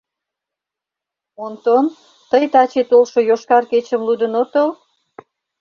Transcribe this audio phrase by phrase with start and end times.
[1.45, 1.85] Онтон,
[2.29, 4.69] тый таче толшо «Йошкар кечым» лудын отыл?